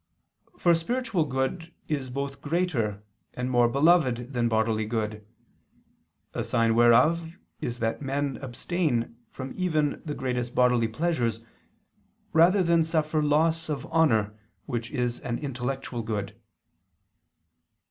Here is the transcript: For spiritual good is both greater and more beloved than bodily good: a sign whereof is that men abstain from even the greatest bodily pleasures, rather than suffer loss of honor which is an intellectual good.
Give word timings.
For 0.57 0.73
spiritual 0.73 1.25
good 1.25 1.71
is 1.87 2.09
both 2.09 2.41
greater 2.41 3.03
and 3.35 3.51
more 3.51 3.69
beloved 3.69 4.33
than 4.33 4.49
bodily 4.49 4.83
good: 4.85 5.23
a 6.33 6.43
sign 6.43 6.73
whereof 6.73 7.33
is 7.59 7.77
that 7.77 8.01
men 8.01 8.37
abstain 8.37 9.15
from 9.29 9.53
even 9.55 10.01
the 10.03 10.15
greatest 10.15 10.55
bodily 10.55 10.87
pleasures, 10.87 11.41
rather 12.33 12.63
than 12.63 12.83
suffer 12.83 13.21
loss 13.21 13.69
of 13.69 13.85
honor 13.91 14.35
which 14.65 14.89
is 14.89 15.19
an 15.19 15.37
intellectual 15.37 16.01
good. 16.01 16.35